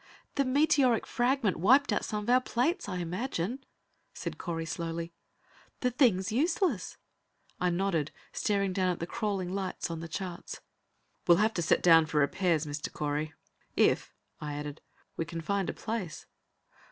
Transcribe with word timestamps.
"The 0.33 0.45
meteoric 0.45 1.05
fragment 1.05 1.57
wiped 1.57 1.93
out 1.93 2.03
some 2.03 2.23
of 2.23 2.29
our 2.31 2.41
plates, 2.41 2.89
I 2.89 2.97
imagine," 2.97 3.63
said 4.15 4.39
Correy 4.39 4.65
slowly. 4.65 5.13
"The 5.81 5.91
thing's 5.91 6.31
useless." 6.31 6.97
I 7.59 7.69
nodded, 7.69 8.09
staring 8.33 8.73
down 8.73 8.89
at 8.89 8.97
the 8.99 9.05
crawling 9.05 9.53
lights 9.53 9.91
on 9.91 9.99
the 9.99 10.07
charts. 10.07 10.59
"We'll 11.27 11.37
have 11.37 11.53
to 11.53 11.61
set 11.61 11.83
down 11.83 12.07
for 12.07 12.17
repairs, 12.21 12.65
Mr. 12.65 12.91
Correy. 12.91 13.33
If," 13.77 14.11
I 14.39 14.55
added, 14.55 14.81
"we 15.17 15.23
can 15.25 15.39
find 15.39 15.69
a 15.69 15.73
place." 15.73 16.25